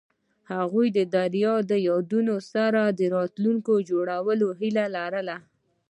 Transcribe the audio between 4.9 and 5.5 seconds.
لرله.